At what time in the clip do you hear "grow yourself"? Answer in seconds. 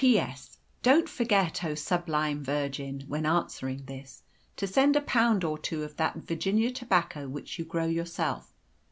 7.65-8.51